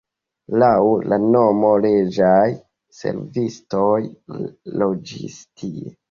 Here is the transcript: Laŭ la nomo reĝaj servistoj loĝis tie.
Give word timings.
Laŭ 0.61 0.69
la 1.11 1.17
nomo 1.25 1.73
reĝaj 1.83 2.47
servistoj 2.99 3.91
loĝis 4.83 5.37
tie. 5.61 5.93